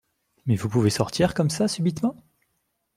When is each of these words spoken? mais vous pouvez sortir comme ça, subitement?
mais 0.47 0.55
vous 0.55 0.67
pouvez 0.67 0.89
sortir 0.89 1.35
comme 1.35 1.51
ça, 1.51 1.67
subitement? 1.67 2.15